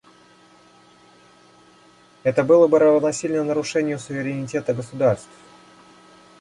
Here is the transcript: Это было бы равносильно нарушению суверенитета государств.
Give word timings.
Это 2.23 2.43
было 2.43 2.67
бы 2.67 2.79
равносильно 2.79 3.43
нарушению 3.43 3.99
суверенитета 3.99 4.73
государств. 4.73 5.29